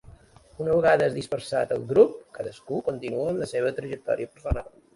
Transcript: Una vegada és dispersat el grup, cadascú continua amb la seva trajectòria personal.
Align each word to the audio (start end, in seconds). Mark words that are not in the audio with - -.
Una 0.63 0.71
vegada 0.77 1.05
és 1.09 1.17
dispersat 1.17 1.75
el 1.75 1.85
grup, 1.93 2.17
cadascú 2.39 2.81
continua 2.89 3.29
amb 3.35 3.45
la 3.45 3.51
seva 3.55 3.77
trajectòria 3.83 4.35
personal. 4.37 4.71